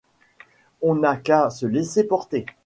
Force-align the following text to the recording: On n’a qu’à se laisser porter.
On 0.81 0.95
n’a 0.95 1.15
qu’à 1.15 1.51
se 1.51 1.67
laisser 1.67 2.03
porter. 2.03 2.47